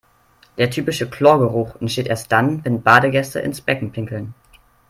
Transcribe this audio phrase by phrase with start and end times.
[0.57, 4.33] Der typische Chlorgeruch entsteht erst dann, wenn Badegäste ins Becken pinkeln.